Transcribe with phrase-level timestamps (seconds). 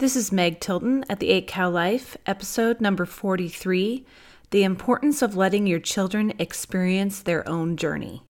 [0.00, 4.06] This is Meg Tilton at the 8 Cow Life, episode number 43
[4.48, 8.22] The Importance of Letting Your Children Experience Their Own Journey.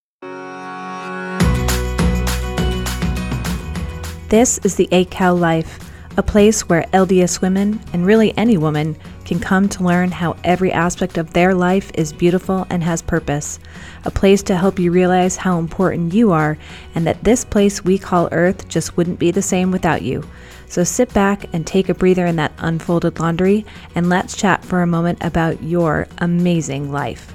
[4.30, 5.78] This is the 8 Cow Life,
[6.16, 10.72] a place where LDS women, and really any woman, can come to learn how every
[10.72, 13.60] aspect of their life is beautiful and has purpose.
[14.04, 16.58] A place to help you realize how important you are,
[16.96, 20.24] and that this place we call Earth just wouldn't be the same without you.
[20.70, 23.66] So sit back and take a breather in that unfolded laundry,
[23.96, 27.34] and let's chat for a moment about your amazing life.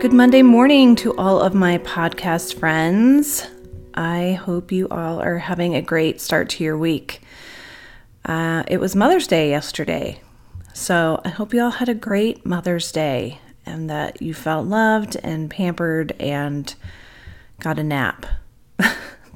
[0.00, 3.46] Good Monday morning to all of my podcast friends.
[3.94, 7.20] I hope you all are having a great start to your week.
[8.24, 10.20] Uh, it was Mother's Day yesterday,
[10.74, 15.16] so I hope you all had a great Mother's Day and that you felt loved
[15.22, 16.74] and pampered and
[17.60, 18.26] got a nap.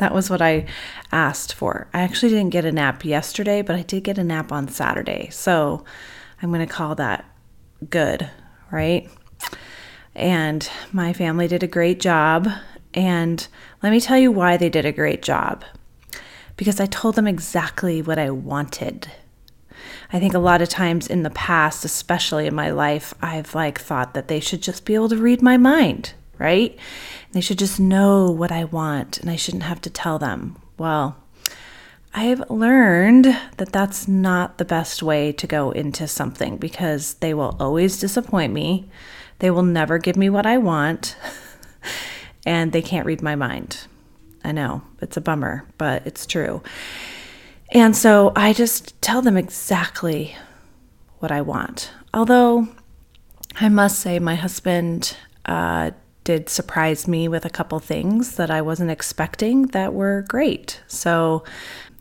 [0.02, 0.66] That was what I
[1.12, 1.86] asked for.
[1.94, 5.28] I actually didn't get a nap yesterday, but I did get a nap on Saturday.
[5.30, 5.84] So
[6.42, 7.24] I'm going to call that
[7.88, 8.28] good,
[8.70, 9.08] right?
[10.14, 12.48] And my family did a great job.
[12.94, 13.46] And
[13.82, 15.64] let me tell you why they did a great job.
[16.56, 19.10] Because I told them exactly what I wanted.
[20.12, 23.80] I think a lot of times in the past, especially in my life, I've like
[23.80, 26.12] thought that they should just be able to read my mind,
[26.42, 26.76] right?
[27.32, 30.56] They should just know what I want and I shouldn't have to tell them.
[30.76, 31.16] Well,
[32.14, 33.24] I've learned
[33.56, 38.52] that that's not the best way to go into something because they will always disappoint
[38.52, 38.90] me.
[39.38, 41.16] They will never give me what I want,
[42.46, 43.86] and they can't read my mind.
[44.44, 46.62] I know it's a bummer, but it's true.
[47.70, 50.36] And so I just tell them exactly
[51.20, 51.90] what I want.
[52.12, 52.68] Although
[53.58, 55.92] I must say, my husband uh,
[56.24, 60.80] did surprise me with a couple things that I wasn't expecting that were great.
[60.86, 61.44] So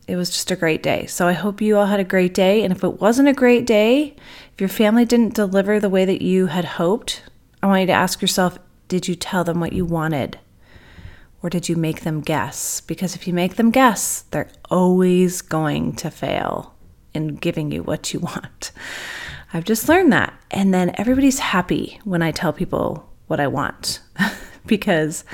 [0.06, 1.06] it was just a great day.
[1.06, 2.62] So I hope you all had a great day.
[2.62, 4.16] And if it wasn't a great day,
[4.52, 7.22] if your family didn't deliver the way that you had hoped,
[7.62, 8.58] I want you to ask yourself
[8.88, 10.38] did you tell them what you wanted?
[11.42, 12.80] Or did you make them guess?
[12.82, 16.74] Because if you make them guess, they're always going to fail
[17.14, 18.72] in giving you what you want.
[19.54, 20.34] I've just learned that.
[20.50, 24.00] And then everybody's happy when I tell people what I want
[24.66, 25.24] because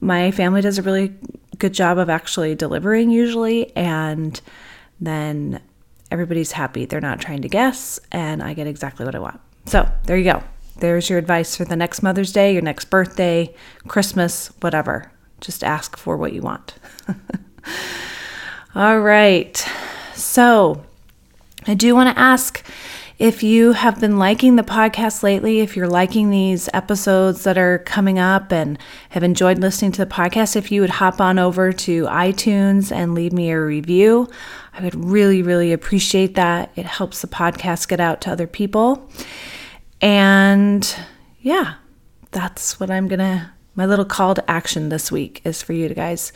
[0.00, 1.14] my family does a really
[1.58, 4.40] good job of actually delivering usually and
[5.00, 5.60] then
[6.10, 6.84] everybody's happy.
[6.84, 9.40] They're not trying to guess and I get exactly what I want.
[9.66, 10.42] So, there you go.
[10.80, 13.54] There's your advice for the next Mother's Day, your next birthday,
[13.86, 15.12] Christmas, whatever.
[15.40, 16.74] Just ask for what you want.
[18.74, 19.56] All right.
[20.14, 20.84] So,
[21.68, 22.66] I do want to ask
[23.18, 27.80] if you have been liking the podcast lately, if you're liking these episodes that are
[27.80, 31.72] coming up and have enjoyed listening to the podcast, if you would hop on over
[31.72, 34.28] to iTunes and leave me a review,
[34.72, 36.70] I would really, really appreciate that.
[36.76, 39.10] It helps the podcast get out to other people.
[40.00, 40.96] And
[41.40, 41.74] yeah,
[42.30, 45.88] that's what I'm going to, my little call to action this week is for you
[45.88, 46.32] guys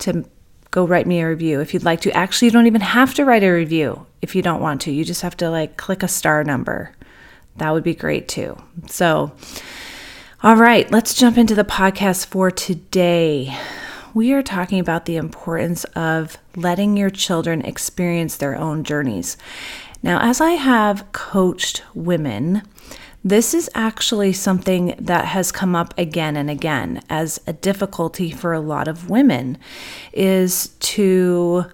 [0.00, 0.24] to
[0.74, 2.10] go write me a review if you'd like to.
[2.10, 4.90] Actually, you don't even have to write a review if you don't want to.
[4.90, 6.90] You just have to like click a star number.
[7.58, 8.60] That would be great too.
[8.88, 9.30] So,
[10.42, 13.56] all right, let's jump into the podcast for today.
[14.14, 19.36] We are talking about the importance of letting your children experience their own journeys.
[20.02, 22.62] Now, as I have coached women,
[23.24, 28.52] this is actually something that has come up again and again as a difficulty for
[28.52, 29.56] a lot of women
[30.12, 31.64] is to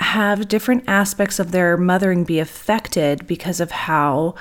[0.00, 4.34] have different aspects of their mothering be affected because of how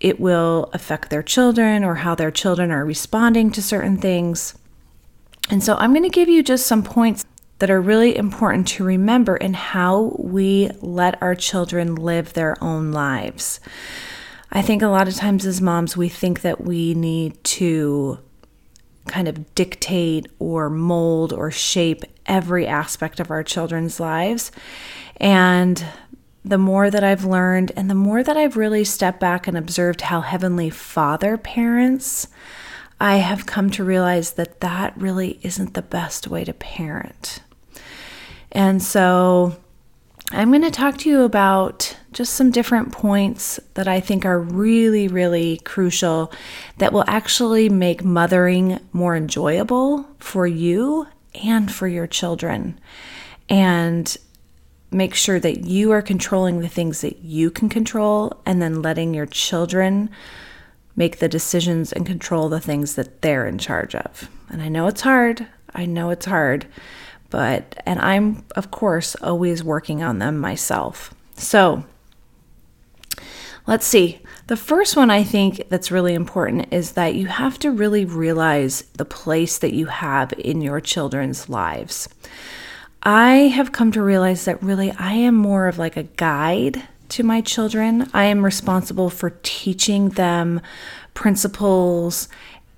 [0.00, 4.58] it will affect their children or how their children are responding to certain things.
[5.50, 7.24] And so I'm going to give you just some points
[7.60, 12.90] that are really important to remember in how we let our children live their own
[12.90, 13.60] lives.
[14.54, 18.18] I think a lot of times as moms, we think that we need to
[19.06, 24.52] kind of dictate or mold or shape every aspect of our children's lives.
[25.16, 25.82] And
[26.44, 30.02] the more that I've learned and the more that I've really stepped back and observed
[30.02, 32.28] how Heavenly Father parents,
[33.00, 37.40] I have come to realize that that really isn't the best way to parent.
[38.50, 39.56] And so
[40.30, 44.38] I'm going to talk to you about just some different points that I think are
[44.38, 46.32] really, really crucial
[46.78, 51.06] that will actually make mothering more enjoyable for you
[51.42, 52.78] and for your children.
[53.48, 54.16] And
[54.90, 59.14] make sure that you are controlling the things that you can control and then letting
[59.14, 60.10] your children
[60.94, 64.28] make the decisions and control the things that they're in charge of.
[64.50, 65.46] And I know it's hard.
[65.74, 66.66] I know it's hard
[67.32, 71.14] But, and I'm, of course, always working on them myself.
[71.34, 71.82] So,
[73.66, 74.20] let's see.
[74.48, 78.82] The first one I think that's really important is that you have to really realize
[78.94, 82.08] the place that you have in your children's lives.
[83.02, 87.22] I have come to realize that really I am more of like a guide to
[87.22, 88.08] my children.
[88.14, 90.60] I am responsible for teaching them
[91.14, 92.28] principles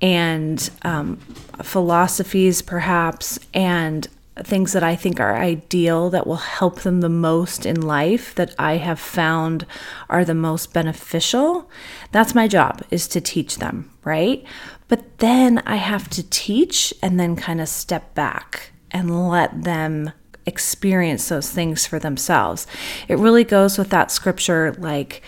[0.01, 1.17] and um,
[1.63, 4.09] philosophies, perhaps, and
[4.43, 8.55] things that I think are ideal that will help them the most in life that
[8.59, 9.65] I have found
[10.09, 11.71] are the most beneficial.
[12.11, 14.45] That's my job is to teach them, right?
[14.89, 20.13] But then I have to teach and then kind of step back and let them
[20.47, 22.67] experience those things for themselves.
[23.09, 25.23] It really goes with that scripture like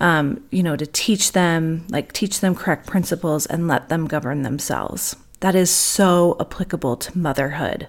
[0.00, 4.42] um, you know, to teach them, like teach them correct principles and let them govern
[4.42, 5.16] themselves.
[5.40, 7.88] That is so applicable to motherhood.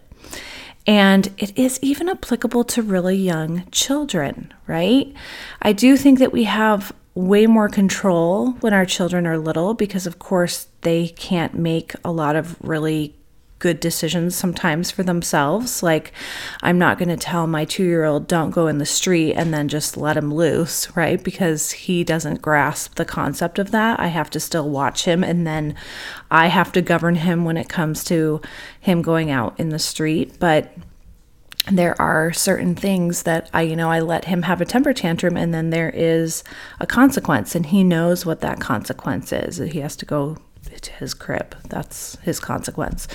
[0.88, 5.14] And it is even applicable to really young children, right?
[5.62, 10.08] I do think that we have way more control when our children are little because,
[10.08, 13.19] of course, they can't make a lot of really
[13.60, 15.84] good decisions sometimes for themselves.
[15.84, 16.14] Like,
[16.64, 19.54] I'm not going to tell my two year old, don't go in the street and
[19.54, 21.22] then just let him loose, right?
[21.22, 24.00] Because he doesn't grasp the concept of that.
[24.00, 25.76] I have to still watch him and then
[26.32, 28.42] I have to govern him when it comes to
[28.80, 30.40] him going out in the street.
[30.40, 30.74] But
[31.70, 35.38] there are certain things that I, you know, I let him have a temper tantrum
[35.38, 36.44] and then there is
[36.80, 39.58] a consequence and he knows what that consequence is.
[39.58, 40.38] He has to go
[40.78, 41.56] to his crib.
[41.70, 43.08] That's his consequence.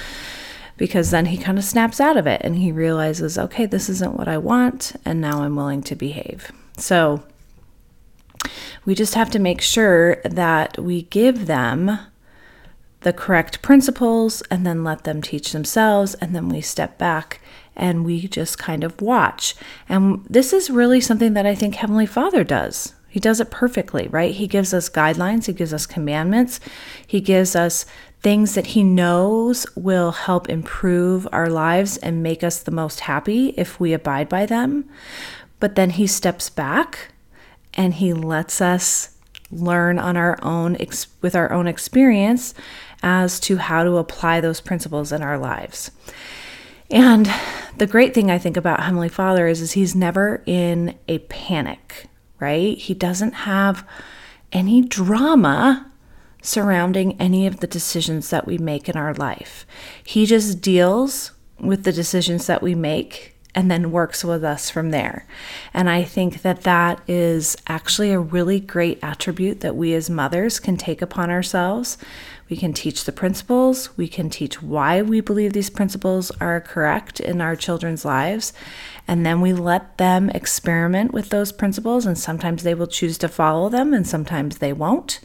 [0.77, 4.17] Because then he kind of snaps out of it and he realizes, okay, this isn't
[4.17, 6.51] what I want, and now I'm willing to behave.
[6.77, 7.23] So
[8.85, 11.99] we just have to make sure that we give them
[13.01, 17.41] the correct principles and then let them teach themselves, and then we step back
[17.77, 19.55] and we just kind of watch.
[19.89, 22.95] And this is really something that I think Heavenly Father does.
[23.15, 24.35] He does it perfectly, right?
[24.35, 26.59] He gives us guidelines, he gives us commandments,
[27.07, 27.87] he gives us
[28.23, 33.51] things that he knows will help improve our lives and make us the most happy
[33.51, 34.91] if we abide by them.
[35.61, 37.13] But then he steps back
[37.75, 39.17] and he lets us
[39.49, 40.77] learn on our own
[41.23, 42.53] with our own experience
[43.01, 45.93] as to how to apply those principles in our lives.
[46.91, 47.33] And
[47.79, 52.09] the great thing I think about Heavenly Father is, is he's never in a panic
[52.41, 52.77] right?
[52.77, 53.87] He doesn't have
[54.53, 55.91] any drama
[56.43, 59.67] surrounding any of the decisions that we make in our life.
[60.05, 64.91] He just deals with the decisions that we make and then works with us from
[64.91, 65.27] there.
[65.73, 70.59] And I think that that is actually a really great attribute that we as mothers
[70.59, 71.97] can take upon ourselves.
[72.51, 77.19] We can teach the principles, we can teach why we believe these principles are correct
[77.19, 78.53] in our children's lives,
[79.09, 82.05] and then we let them experiment with those principles.
[82.05, 85.21] And sometimes they will choose to follow them, and sometimes they won't.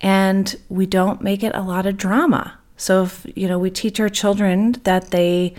[0.00, 2.58] And we don't make it a lot of drama.
[2.76, 5.54] So if you know we teach our children that they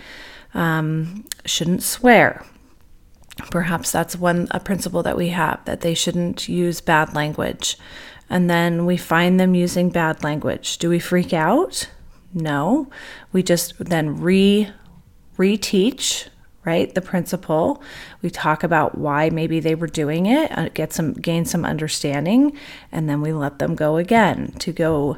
[0.54, 2.44] um, shouldn't swear,
[3.50, 7.76] perhaps that's one a principle that we have that they shouldn't use bad language.
[8.28, 10.78] And then we find them using bad language.
[10.78, 11.88] Do we freak out?
[12.32, 12.88] No.
[13.32, 14.70] We just then re
[15.36, 16.28] reteach
[16.64, 16.94] right?
[16.94, 17.82] The principle.
[18.22, 22.56] We talk about why maybe they were doing it, uh, get some gain some understanding,
[22.92, 25.16] and then we let them go again to go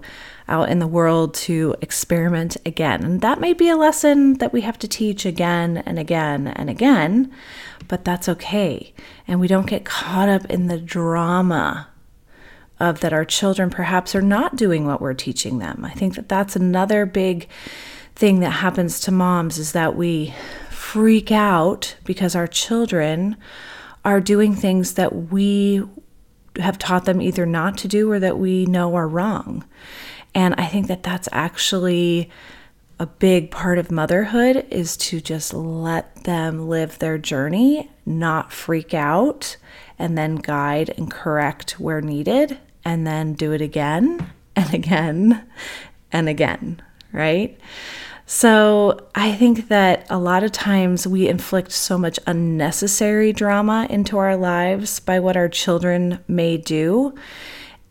[0.48, 3.04] out in the world to experiment again.
[3.04, 6.68] And that may be a lesson that we have to teach again and again and
[6.68, 7.32] again,
[7.88, 8.92] but that's okay.
[9.26, 11.88] And we don't get caught up in the drama
[12.78, 15.84] of that our children perhaps are not doing what we're teaching them.
[15.84, 17.48] I think that that's another big
[18.14, 20.34] thing that happens to moms is that we
[20.92, 23.34] freak out because our children
[24.04, 25.82] are doing things that we
[26.56, 29.64] have taught them either not to do or that we know are wrong.
[30.34, 32.28] And I think that that's actually
[33.00, 38.92] a big part of motherhood is to just let them live their journey, not freak
[38.92, 39.56] out,
[39.98, 45.42] and then guide and correct where needed, and then do it again and again
[46.12, 46.82] and again,
[47.12, 47.58] right?
[48.34, 54.16] So I think that a lot of times we inflict so much unnecessary drama into
[54.16, 57.14] our lives by what our children may do.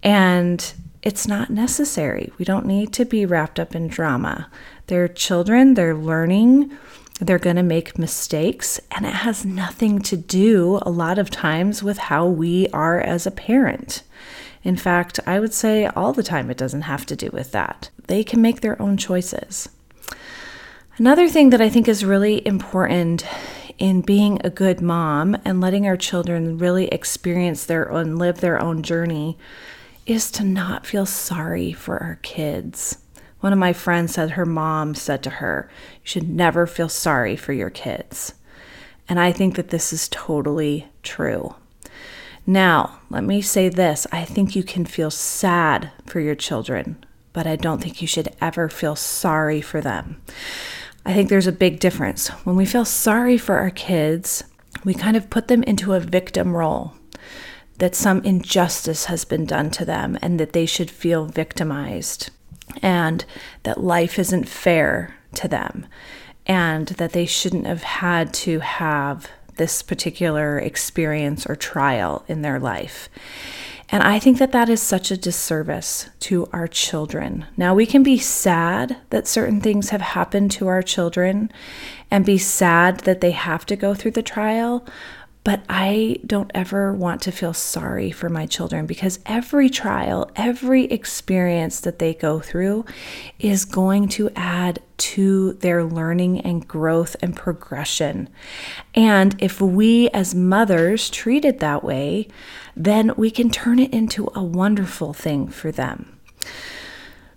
[0.02, 2.34] And it's not necessary.
[2.40, 4.50] We don't need to be wrapped up in drama.
[4.88, 6.76] They're children, they're learning,
[7.20, 11.84] they're going to make mistakes, and it has nothing to do a lot of times
[11.84, 14.02] with how we are as a parent.
[14.64, 17.92] In fact, I would say all the time it doesn't have to do with that.
[18.08, 19.70] They can make their own choices.
[21.02, 23.26] Another thing that I think is really important
[23.80, 28.62] in being a good mom and letting our children really experience their own, live their
[28.62, 29.36] own journey
[30.06, 33.00] is to not feel sorry for our kids.
[33.40, 35.72] One of my friends said her mom said to her,
[36.04, 38.36] You should never feel sorry for your kids.
[39.10, 41.56] And I think that this is totally true.
[42.46, 47.04] Now, let me say this I think you can feel sad for your children,
[47.34, 50.22] but I don't think you should ever feel sorry for them.
[51.06, 52.28] I think there's a big difference.
[52.46, 54.44] When we feel sorry for our kids,
[54.84, 56.94] we kind of put them into a victim role
[57.80, 62.30] that some injustice has been done to them and that they should feel victimized
[62.82, 63.26] and
[63.64, 65.88] that life isn't fair to them
[66.46, 72.60] and that they shouldn't have had to have this particular experience or trial in their
[72.60, 73.10] life.
[73.92, 77.46] And I think that that is such a disservice to our children.
[77.58, 81.52] Now, we can be sad that certain things have happened to our children
[82.10, 84.86] and be sad that they have to go through the trial,
[85.44, 90.86] but I don't ever want to feel sorry for my children because every trial, every
[90.86, 92.86] experience that they go through
[93.40, 98.30] is going to add to their learning and growth and progression.
[98.94, 102.28] And if we as mothers treat it that way,
[102.76, 106.20] then we can turn it into a wonderful thing for them.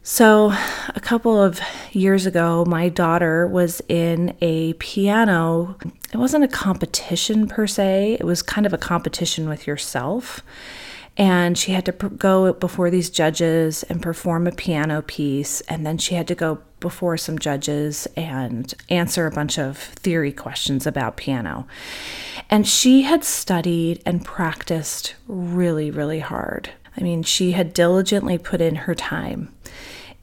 [0.06, 0.52] So,
[0.94, 1.58] a couple of
[1.92, 5.78] years ago, my daughter was in a piano.
[6.12, 10.42] It wasn't a competition per se, it was kind of a competition with yourself.
[11.16, 15.62] And she had to go before these judges and perform a piano piece.
[15.62, 20.32] And then she had to go before some judges and answer a bunch of theory
[20.32, 21.66] questions about piano.
[22.50, 26.68] And she had studied and practiced really, really hard.
[26.94, 29.54] I mean, she had diligently put in her time.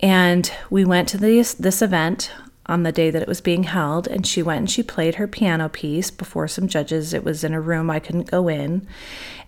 [0.02, 2.32] And we went to this, this event
[2.66, 5.28] on the day that it was being held, and she went and she played her
[5.28, 7.14] piano piece before some judges.
[7.14, 8.88] It was in a room I couldn't go in,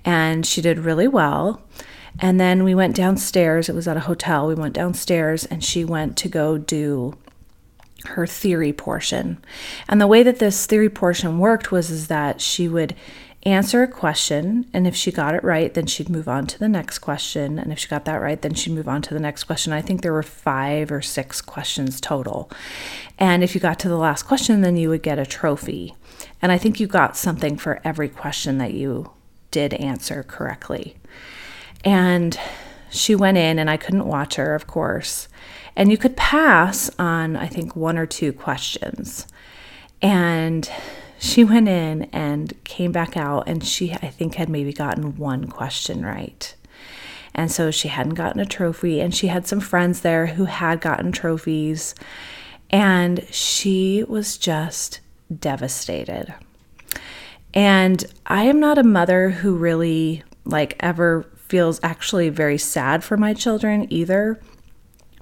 [0.03, 1.61] and she did really well.
[2.19, 3.69] And then we went downstairs.
[3.69, 4.47] It was at a hotel.
[4.47, 7.15] We went downstairs, and she went to go do
[8.05, 9.43] her theory portion.
[9.87, 12.95] And the way that this theory portion worked was is that she would
[13.45, 16.69] answer a question, and if she got it right, then she'd move on to the
[16.69, 17.59] next question.
[17.59, 19.73] And if she got that right, then she'd move on to the next question.
[19.73, 22.49] I think there were five or six questions total.
[23.19, 25.93] And if you got to the last question, then you would get a trophy.
[26.41, 29.11] And I think you got something for every question that you
[29.51, 30.95] did answer correctly.
[31.83, 32.39] And
[32.89, 35.27] she went in, and I couldn't watch her, of course.
[35.75, 39.27] And you could pass on, I think, one or two questions.
[40.01, 40.69] And
[41.23, 45.47] she went in and came back out, and she, I think, had maybe gotten one
[45.47, 46.53] question right.
[47.33, 50.81] And so she hadn't gotten a trophy, and she had some friends there who had
[50.81, 51.95] gotten trophies,
[52.69, 54.99] and she was just
[55.39, 56.35] devastated.
[57.53, 63.15] And I am not a mother who really, like, ever feels actually very sad for
[63.15, 64.41] my children either.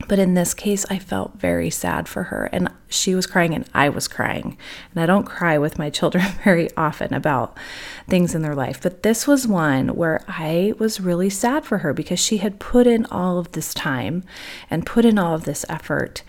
[0.07, 3.65] But in this case, I felt very sad for her, and she was crying, and
[3.73, 4.57] I was crying.
[4.93, 7.57] And I don't cry with my children very often about
[8.07, 11.93] things in their life, but this was one where I was really sad for her
[11.93, 14.23] because she had put in all of this time
[14.69, 16.23] and put in all of this effort,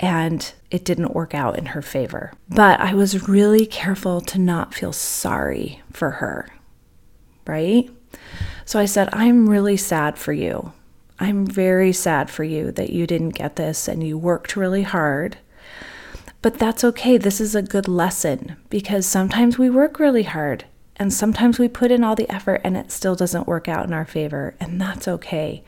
[0.00, 2.32] and it didn't work out in her favor.
[2.48, 6.48] But I was really careful to not feel sorry for her,
[7.46, 7.90] right?
[8.64, 10.72] So I said, I'm really sad for you.
[11.18, 15.38] I'm very sad for you that you didn't get this and you worked really hard.
[16.42, 17.16] But that's okay.
[17.16, 20.64] This is a good lesson because sometimes we work really hard
[20.96, 23.92] and sometimes we put in all the effort and it still doesn't work out in
[23.92, 25.64] our favor, and that's okay.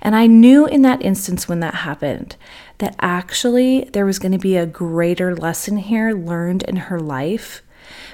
[0.00, 2.36] And I knew in that instance when that happened
[2.78, 7.62] that actually there was going to be a greater lesson here learned in her life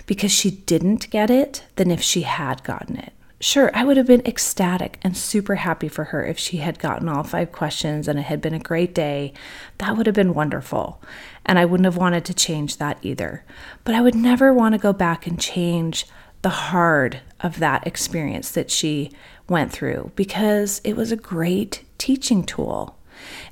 [0.06, 3.12] because she didn't get it than if she had gotten it.
[3.44, 7.10] Sure, I would have been ecstatic and super happy for her if she had gotten
[7.10, 9.34] all five questions and it had been a great day.
[9.76, 11.02] That would have been wonderful.
[11.44, 13.44] And I wouldn't have wanted to change that either.
[13.84, 16.06] But I would never want to go back and change
[16.40, 19.12] the hard of that experience that she
[19.46, 22.96] went through because it was a great teaching tool.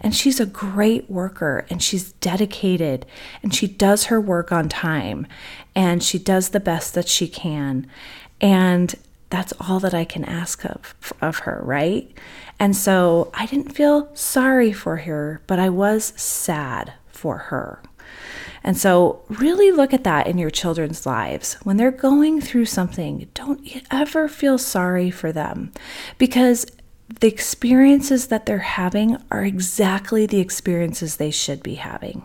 [0.00, 3.04] And she's a great worker and she's dedicated
[3.42, 5.26] and she does her work on time
[5.74, 7.86] and she does the best that she can.
[8.40, 8.94] And
[9.32, 12.06] that's all that I can ask of of her, right?
[12.58, 17.82] And so I didn't feel sorry for her, but I was sad for her.
[18.62, 21.54] And so really look at that in your children's lives.
[21.64, 25.72] When they're going through something, don't ever feel sorry for them
[26.18, 26.66] because
[27.20, 32.24] the experiences that they're having are exactly the experiences they should be having.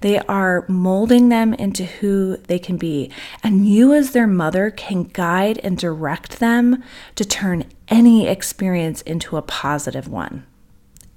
[0.00, 3.10] They are molding them into who they can be.
[3.42, 6.82] And you, as their mother, can guide and direct them
[7.14, 10.44] to turn any experience into a positive one.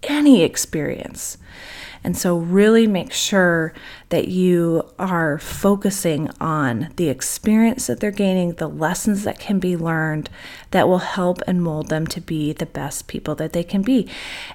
[0.03, 1.37] Any experience.
[2.05, 3.73] And so, really make sure
[4.09, 9.75] that you are focusing on the experience that they're gaining, the lessons that can be
[9.75, 10.29] learned
[10.69, 14.07] that will help and mold them to be the best people that they can be.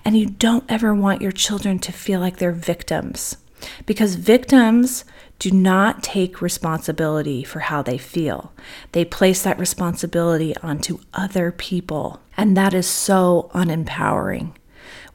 [0.04, 3.36] And you don't ever want your children to feel like they're victims
[3.84, 5.04] because victims
[5.40, 8.52] do not take responsibility for how they feel.
[8.92, 14.54] They place that responsibility onto other people, and that is so unempowering.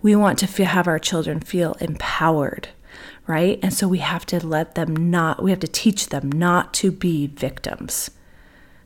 [0.06, 2.68] We want to have our children feel empowered,
[3.26, 3.58] right?
[3.64, 6.92] And so we have to let them not, we have to teach them not to
[6.92, 8.12] be victims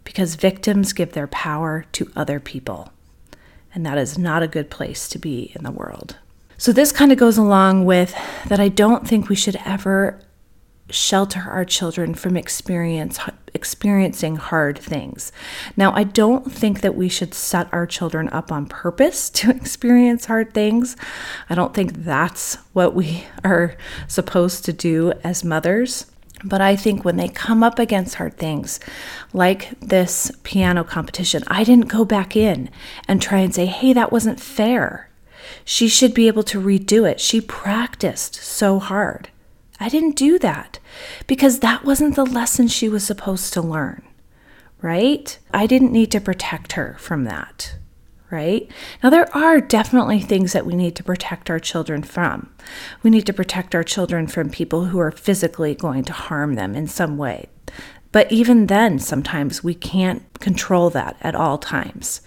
[0.06, 2.94] because victims give their power to other people.
[3.76, 6.16] And that is not a good place to be in the world.
[6.58, 8.16] So, this kind of goes along with
[8.48, 10.22] that I don't think we should ever
[10.90, 13.20] shelter our children from experience
[13.54, 15.32] experiencing hard things.
[15.76, 20.26] Now, I don't think that we should set our children up on purpose to experience
[20.26, 20.96] hard things.
[21.50, 23.76] I don't think that's what we are
[24.08, 26.06] supposed to do as mothers.
[26.44, 28.80] But I think when they come up against hard things,
[29.34, 32.70] like this piano competition, I didn't go back in
[33.08, 35.10] and try and say, hey, that wasn't fair.
[35.66, 37.20] She should be able to redo it.
[37.20, 39.30] She practiced so hard.
[39.80, 40.80] I didn't do that
[41.28, 44.04] because that wasn't the lesson she was supposed to learn,
[44.82, 45.38] right?
[45.54, 47.76] I didn't need to protect her from that,
[48.30, 48.70] right?
[49.02, 52.54] Now, there are definitely things that we need to protect our children from.
[53.04, 56.76] We need to protect our children from people who are physically going to harm them
[56.76, 57.48] in some way.
[58.12, 62.22] But even then, sometimes we can't control that at all times.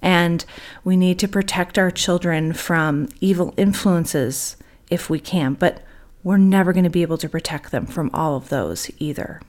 [0.00, 0.44] And
[0.84, 4.56] we need to protect our children from evil influences
[4.90, 5.54] if we can.
[5.54, 5.82] But
[6.28, 9.40] we're never going to be able to protect them from all of those either.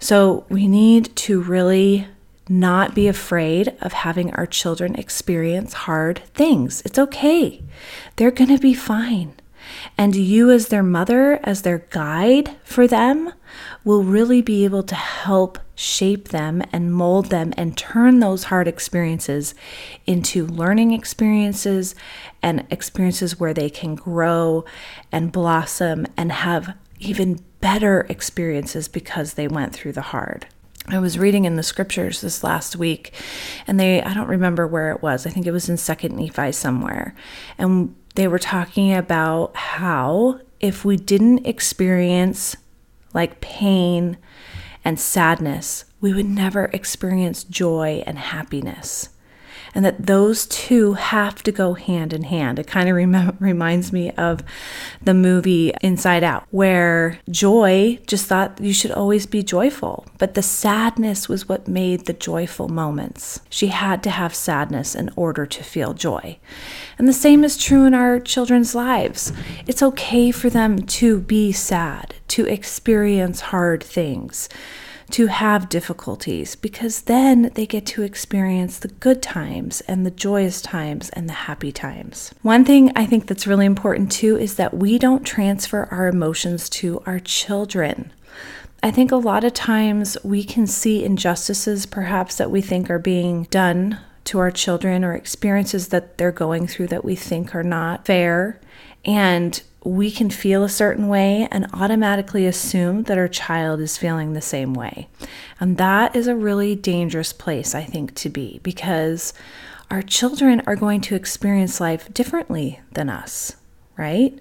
[0.00, 2.08] So we need to really
[2.48, 6.82] not be afraid of having our children experience hard things.
[6.84, 7.62] It's okay,
[8.16, 9.34] they're going to be fine.
[9.96, 13.32] And you, as their mother, as their guide for them,
[13.84, 18.66] will really be able to help shape them and mold them and turn those hard
[18.66, 19.54] experiences
[20.08, 21.94] into learning experiences
[22.42, 24.64] and experiences where they can grow
[25.12, 30.46] and blossom and have even better experiences because they went through the hard.
[30.88, 33.12] I was reading in the scriptures this last week,
[33.68, 35.26] and they, I don't remember where it was.
[35.26, 37.14] I think it was in Second Nephi somewhere.
[37.56, 42.56] And they were talking about how if we didn't experience
[43.14, 44.16] like pain
[44.84, 49.10] and sadness, we would never experience joy and happiness
[49.74, 52.58] and that those two have to go hand in hand.
[52.58, 54.42] It kind of rem- reminds me of
[55.02, 60.42] the movie Inside Out, where Joy just thought you should always be joyful, but the
[60.42, 63.40] sadness was what made the joyful moments.
[63.48, 66.38] She had to have sadness in order to feel joy.
[66.98, 69.32] And the same is true in our children's lives.
[69.66, 74.48] It's okay for them to be sad, to experience hard things
[75.10, 80.60] to have difficulties because then they get to experience the good times and the joyous
[80.60, 82.34] times and the happy times.
[82.42, 86.68] One thing I think that's really important too is that we don't transfer our emotions
[86.70, 88.12] to our children.
[88.82, 92.98] I think a lot of times we can see injustices perhaps that we think are
[92.98, 97.62] being done to our children or experiences that they're going through that we think are
[97.62, 98.60] not fair.
[99.04, 104.32] And we can feel a certain way and automatically assume that our child is feeling
[104.32, 105.08] the same way.
[105.58, 109.32] And that is a really dangerous place, I think, to be because
[109.90, 113.56] our children are going to experience life differently than us,
[113.96, 114.38] right?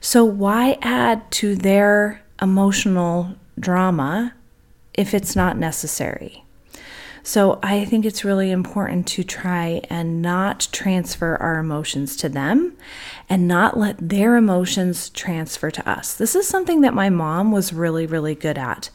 [0.00, 4.34] So, why add to their emotional drama
[4.94, 6.45] if it's not necessary?
[7.26, 12.76] So I think it's really important to try and not transfer our emotions to them
[13.28, 16.14] and not let their emotions transfer to us.
[16.14, 18.90] This is something that my mom was really, really good at.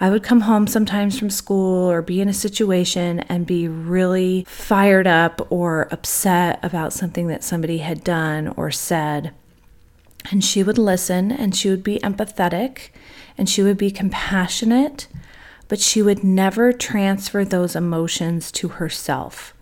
[0.00, 4.46] I would come home sometimes from school or be in a situation and be really
[4.48, 9.34] fired up or upset about something that somebody had done or said.
[10.30, 12.88] And she would listen and she would be empathetic
[13.36, 15.06] and she would be compassionate
[15.68, 19.54] but she would never transfer those emotions to herself.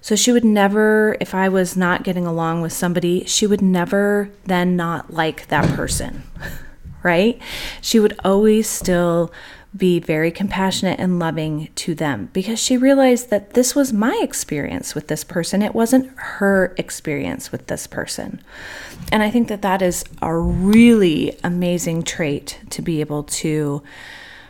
[0.00, 4.30] So she would never, if I was not getting along with somebody, she would never
[4.44, 6.22] then not like that person,
[7.02, 7.40] right?
[7.80, 9.32] She would always still
[9.76, 14.94] be very compassionate and loving to them because she realized that this was my experience
[14.94, 15.60] with this person.
[15.60, 18.40] It wasn't her experience with this person.
[19.12, 23.82] And I think that that is a really amazing trait to be able to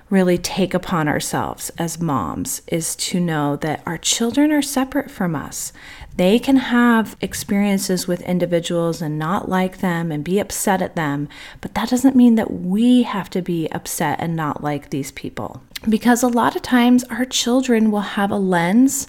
[0.08, 5.34] really take upon ourselves as moms is to know that our children are separate from
[5.34, 5.72] us.
[6.16, 11.28] They can have experiences with individuals and not like them and be upset at them,
[11.60, 15.62] but that doesn't mean that we have to be upset and not like these people.
[15.88, 19.06] Because a lot of times our children will have a lens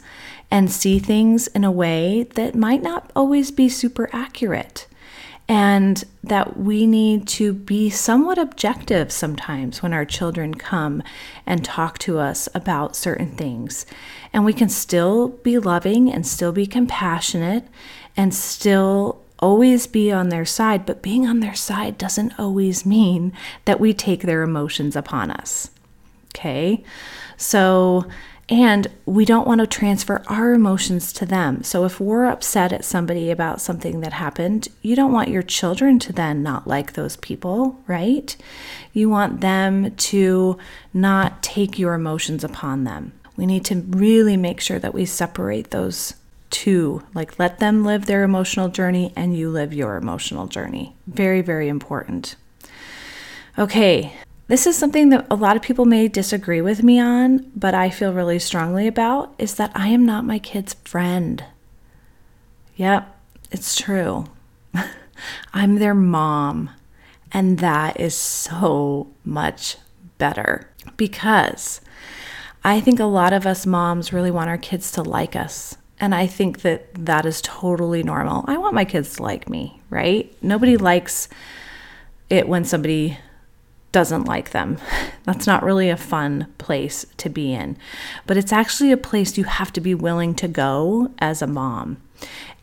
[0.49, 4.87] and see things in a way that might not always be super accurate
[5.49, 11.01] and that we need to be somewhat objective sometimes when our children come
[11.45, 13.85] and talk to us about certain things.
[14.33, 17.65] And we can still be loving and still be compassionate
[18.17, 23.31] and still always be on their side, but being on their side doesn't always mean
[23.65, 25.69] that we take their emotions upon us.
[26.35, 26.83] Okay?
[27.37, 28.05] So,
[28.49, 31.63] and we don't want to transfer our emotions to them.
[31.63, 35.99] So if we're upset at somebody about something that happened, you don't want your children
[35.99, 38.35] to then not like those people, right?
[38.93, 40.57] You want them to
[40.93, 43.11] not take your emotions upon them.
[43.35, 46.13] We need to really make sure that we separate those
[46.49, 47.03] two.
[47.13, 50.95] Like let them live their emotional journey and you live your emotional journey.
[51.05, 52.37] Very, very important.
[53.59, 54.13] Okay,
[54.47, 57.89] this is something that a lot of people may disagree with me on, but I
[57.89, 61.43] feel really strongly about is that I am not my kid's friend.
[62.77, 63.13] Yep,
[63.51, 64.25] it's true.
[65.53, 66.69] I'm their mom.
[67.31, 69.77] And that is so much
[70.17, 71.81] better because
[72.63, 75.77] I think a lot of us moms really want our kids to like us.
[75.99, 78.45] And I think that that is totally normal.
[78.47, 80.33] I want my kids to like me, right?
[80.41, 81.27] Nobody likes
[82.29, 83.17] it when somebody
[83.91, 84.77] doesn't like them.
[85.23, 87.77] That's not really a fun place to be in.
[88.25, 91.97] But it's actually a place you have to be willing to go as a mom.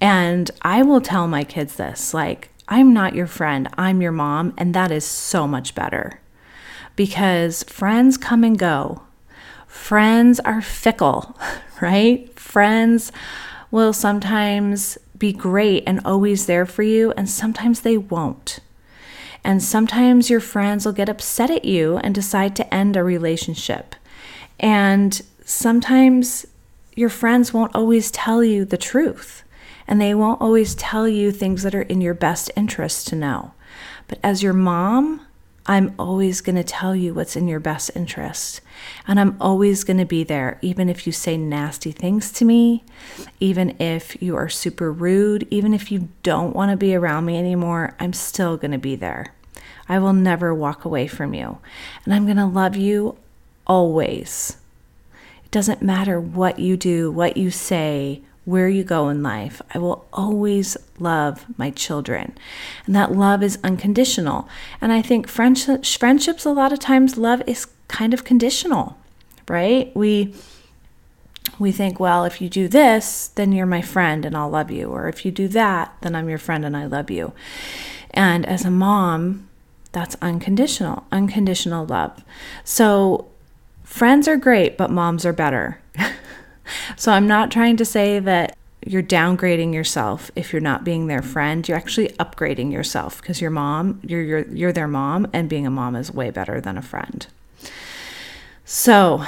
[0.00, 4.54] And I will tell my kids this like, I'm not your friend, I'm your mom.
[4.56, 6.20] And that is so much better
[6.96, 9.02] because friends come and go.
[9.66, 11.37] Friends are fickle,
[11.80, 12.38] right?
[12.38, 13.12] Friends
[13.70, 18.60] will sometimes be great and always there for you, and sometimes they won't.
[19.44, 23.94] And sometimes your friends will get upset at you and decide to end a relationship.
[24.59, 26.46] And sometimes
[26.96, 29.42] your friends won't always tell you the truth,
[29.87, 33.52] and they won't always tell you things that are in your best interest to know.
[34.09, 35.26] But as your mom,
[35.66, 38.61] I'm always going to tell you what's in your best interest.
[39.09, 42.85] And I'm always going to be there, even if you say nasty things to me,
[43.40, 47.38] even if you are super rude, even if you don't want to be around me
[47.38, 49.34] anymore, I'm still going to be there.
[49.88, 51.59] I will never walk away from you.
[52.05, 53.16] And I'm going to love you
[53.66, 54.57] always.
[55.44, 59.62] It doesn't matter what you do, what you say, where you go in life.
[59.75, 62.37] I will always love my children.
[62.87, 64.49] And that love is unconditional.
[64.81, 68.99] And I think friendships, friendships a lot of times love is kind of conditional,
[69.49, 69.94] right?
[69.94, 70.35] We
[71.59, 74.88] we think, well, if you do this, then you're my friend and I'll love you.
[74.88, 77.33] Or if you do that, then I'm your friend and I love you.
[78.11, 79.49] And as a mom,
[79.94, 82.22] that's unconditional, unconditional love.
[82.62, 83.28] So
[83.83, 85.80] friends are great, but moms are better.
[86.96, 91.22] So I'm not trying to say that you're downgrading yourself if you're not being their
[91.22, 91.66] friend.
[91.66, 95.70] You're actually upgrading yourself because your mom, you're, you're you're their mom, and being a
[95.70, 97.26] mom is way better than a friend.
[98.66, 99.24] So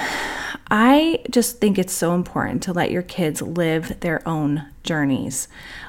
[0.71, 5.49] I just think it's so important to let your kids live their own journeys.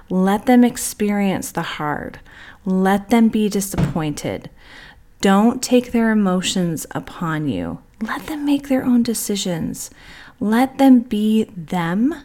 [0.09, 2.19] Let them experience the hard.
[2.65, 4.49] Let them be disappointed.
[5.21, 7.79] Don't take their emotions upon you.
[8.01, 9.89] Let them make their own decisions.
[10.39, 12.23] Let them be them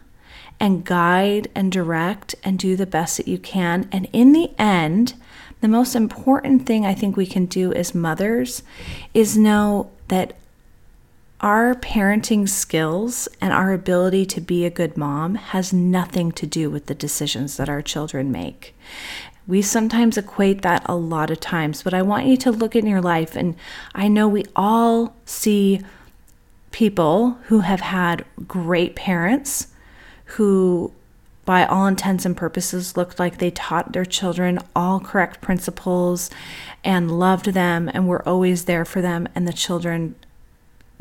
[0.60, 3.88] and guide and direct and do the best that you can.
[3.90, 5.14] And in the end,
[5.60, 8.62] the most important thing I think we can do as mothers
[9.14, 10.36] is know that
[11.42, 16.70] our parenting skills and our ability to be a good mom has nothing to do
[16.70, 18.76] with the decisions that our children make.
[19.46, 22.86] We sometimes equate that a lot of times, but I want you to look in
[22.86, 23.56] your life, and
[23.92, 25.80] I know we all see
[26.70, 29.66] people who have had great parents
[30.24, 30.92] who,
[31.44, 36.30] by all intents and purposes, looked like they taught their children all correct principles
[36.84, 40.14] and loved them and were always there for them, and the children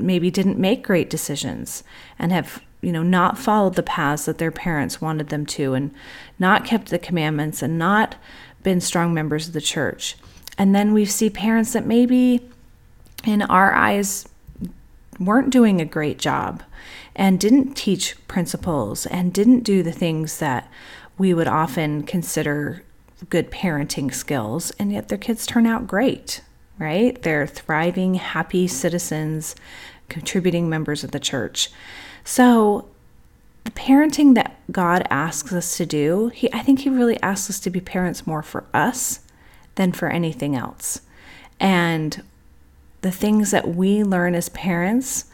[0.04, 1.84] maybe didn't make great decisions
[2.18, 5.94] and have you know not followed the paths that their parents wanted them to and
[6.40, 8.16] not kept the commandments and not
[8.64, 10.16] been strong members of the church.
[10.58, 12.48] And then we see parents that maybe
[13.24, 14.28] in our eyes
[15.20, 16.64] weren't doing a great job
[17.16, 20.70] and didn't teach principles and didn't do the things that
[21.18, 22.84] we would often consider
[23.30, 26.42] good parenting skills, and yet their kids turn out great,
[26.82, 27.22] right?
[27.22, 29.56] They're thriving, happy citizens,
[30.10, 31.70] contributing members of the church.
[32.26, 32.88] So,
[33.64, 37.60] the parenting that God asks us to do, he, I think He really asks us
[37.62, 39.20] to be parents more for us
[39.76, 41.02] than for anything else.
[41.60, 42.24] And
[43.02, 45.26] the things that we learn as parents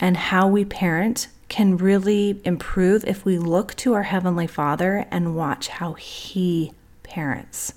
[0.00, 5.36] and how we parent can really improve if we look to our Heavenly Father and
[5.36, 7.74] watch how He parents.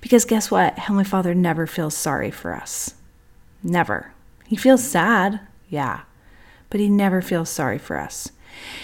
[0.00, 0.78] Because guess what?
[0.78, 2.94] Heavenly Father never feels sorry for us.
[3.62, 4.12] Never.
[4.46, 6.02] He feels sad, yeah,
[6.70, 8.30] but He never feels sorry for us.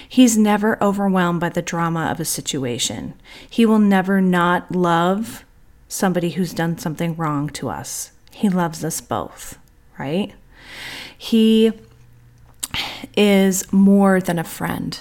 [0.09, 3.15] He's never overwhelmed by the drama of a situation.
[3.49, 5.45] He will never not love
[5.89, 8.13] somebody who's done something wrong to us.
[8.33, 9.59] He loves us both,
[9.99, 10.35] right?
[11.17, 11.73] He
[13.17, 14.99] is more than a friend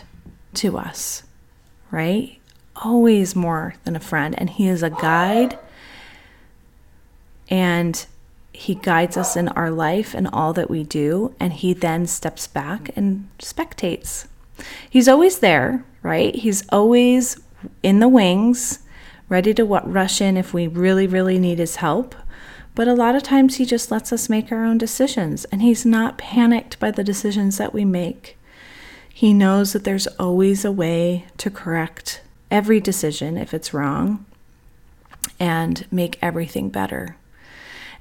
[0.55, 1.23] to us,
[1.89, 2.37] right?
[2.75, 4.35] Always more than a friend.
[4.37, 5.57] And He is a guide
[7.51, 8.03] and
[8.51, 11.35] He guides us in our life and all that we do.
[11.39, 14.25] And He then steps back and spectates.
[14.89, 16.33] He's always there, right?
[16.33, 17.39] He's always
[17.83, 18.79] in the wings,
[19.29, 22.15] ready to rush in if we really, really need His help.
[22.73, 25.85] But a lot of times he just lets us make our own decisions, and he's
[25.85, 28.37] not panicked by the decisions that we make.
[29.13, 34.25] He knows that there's always a way to correct every decision if it's wrong
[35.39, 37.17] and make everything better.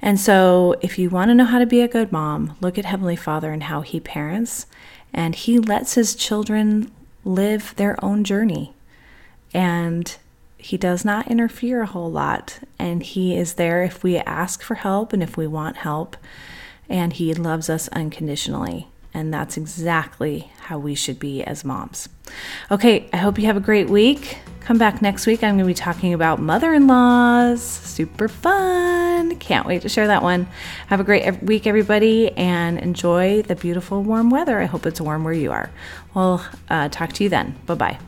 [0.01, 2.85] And so, if you want to know how to be a good mom, look at
[2.85, 4.65] Heavenly Father and how He parents,
[5.13, 6.91] and He lets His children
[7.23, 8.73] live their own journey.
[9.53, 10.17] And
[10.61, 14.75] he does not interfere a whole lot, and he is there if we ask for
[14.75, 16.15] help and if we want help,
[16.87, 18.87] and he loves us unconditionally.
[19.11, 22.09] And that's exactly how we should be as moms.
[22.69, 24.37] Okay, I hope you have a great week.
[24.59, 25.43] Come back next week.
[25.43, 27.61] I'm going to be talking about mother in laws.
[27.61, 29.10] Super fun.
[29.39, 30.47] Can't wait to share that one.
[30.87, 34.59] Have a great week, everybody, and enjoy the beautiful warm weather.
[34.59, 35.71] I hope it's warm where you are.
[36.13, 37.55] We'll uh, talk to you then.
[37.65, 37.99] Bye bye.